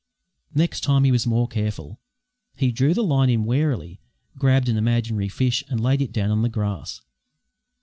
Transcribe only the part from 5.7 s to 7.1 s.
laid it down on the grass.